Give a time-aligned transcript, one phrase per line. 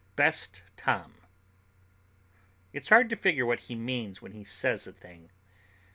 [0.15, 1.13] Best, Tom."
[2.73, 5.29] It's hard to figure what he means when he says a thing.